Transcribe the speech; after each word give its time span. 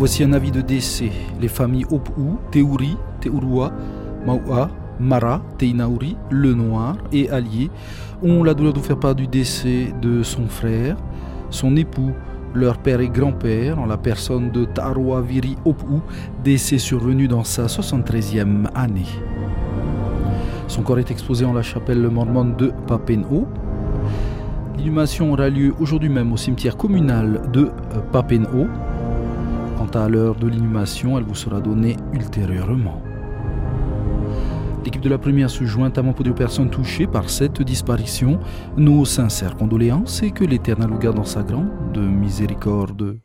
Voici 0.00 0.24
un 0.24 0.32
avis 0.32 0.50
de 0.50 0.62
décès. 0.62 1.12
Les 1.42 1.48
familles 1.48 1.84
Opu, 1.90 2.38
Teuri, 2.50 2.96
Teurua, 3.20 3.70
Maua, 4.24 4.70
Mara, 4.98 5.42
Teinauri, 5.58 6.16
Le 6.30 6.54
Noir 6.54 6.96
et 7.12 7.28
Allier 7.28 7.70
ont 8.22 8.42
la 8.42 8.54
douleur 8.54 8.72
de 8.72 8.78
faire 8.78 8.98
part 8.98 9.14
du 9.14 9.26
décès 9.26 9.92
de 10.00 10.22
son 10.22 10.46
frère, 10.46 10.96
son 11.50 11.76
époux, 11.76 12.12
leur 12.54 12.78
père 12.78 13.02
et 13.02 13.10
grand-père, 13.10 13.78
en 13.78 13.84
la 13.84 13.98
personne 13.98 14.50
de 14.50 14.64
Tarwa 14.64 15.20
Viri 15.20 15.58
Opu, 15.66 16.00
décès 16.42 16.78
survenu 16.78 17.28
dans 17.28 17.44
sa 17.44 17.66
73e 17.66 18.68
année. 18.74 19.04
Son 20.66 20.80
corps 20.80 20.98
est 20.98 21.10
exposé 21.10 21.44
en 21.44 21.52
la 21.52 21.62
chapelle 21.62 22.08
mormone 22.08 22.56
de 22.56 22.72
Papenho. 22.86 23.46
L'inhumation 24.78 25.34
aura 25.34 25.50
lieu 25.50 25.74
aujourd'hui 25.78 26.08
même 26.08 26.32
au 26.32 26.38
cimetière 26.38 26.78
communal 26.78 27.42
de 27.52 27.70
Papenho. 28.12 28.66
À 29.92 30.08
l'heure 30.08 30.36
de 30.36 30.46
l'inhumation, 30.46 31.18
elle 31.18 31.24
vous 31.24 31.34
sera 31.34 31.60
donnée 31.60 31.96
ultérieurement. 32.12 33.02
L'équipe 34.84 35.02
de 35.02 35.08
la 35.08 35.18
première 35.18 35.50
se 35.50 35.64
joint 35.64 35.90
à 35.96 36.02
pour 36.02 36.26
aux 36.26 36.32
personnes 36.32 36.70
touchées 36.70 37.08
par 37.08 37.28
cette 37.28 37.60
disparition. 37.60 38.38
Nos 38.76 39.04
sincères 39.04 39.56
condoléances 39.56 40.22
et 40.22 40.30
que 40.30 40.44
l'Éternel 40.44 40.90
vous 40.90 40.98
garde 40.98 41.16
dans 41.16 41.24
sa 41.24 41.42
grande 41.42 41.98
miséricorde. 41.98 43.16